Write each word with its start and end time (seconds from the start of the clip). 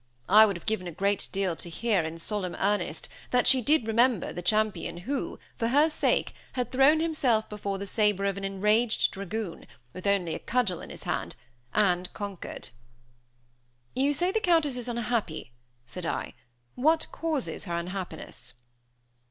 I 0.27 0.47
would 0.47 0.55
have 0.55 0.65
given 0.65 0.87
a 0.87 0.91
great 0.91 1.29
deal 1.31 1.55
to 1.55 1.69
hear, 1.69 2.01
in 2.01 2.17
solemn 2.17 2.55
earnest, 2.55 3.07
that 3.29 3.45
she 3.45 3.61
did 3.61 3.85
remember 3.85 4.33
the 4.33 4.41
champion 4.41 4.97
who, 4.97 5.37
for 5.57 5.67
her 5.67 5.91
sake, 5.91 6.33
had 6.53 6.71
thrown 6.71 6.99
himself 6.99 7.47
before 7.47 7.77
the 7.77 7.85
saber 7.85 8.25
of 8.25 8.35
an 8.35 8.43
enraged 8.43 9.11
dragoon, 9.11 9.67
with 9.93 10.07
only 10.07 10.33
a 10.33 10.39
cudgel 10.39 10.81
in 10.81 10.89
his 10.89 11.03
hand, 11.03 11.35
and 11.71 12.11
conquered. 12.13 12.69
"You 13.95 14.11
say 14.11 14.31
the 14.31 14.39
Countess 14.39 14.75
is 14.75 14.87
unhappy," 14.87 15.51
said 15.85 16.07
I. 16.07 16.33
"What 16.73 17.05
causes 17.11 17.65
her 17.65 17.77
unhappiness?" 17.77 18.53